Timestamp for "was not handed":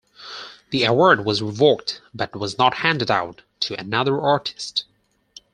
2.35-3.11